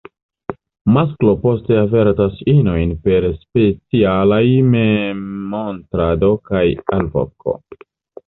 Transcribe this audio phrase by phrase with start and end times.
[0.93, 6.63] Masklo poste avertas inojn per specialaj memmontrado kaj
[6.99, 7.55] alvoko.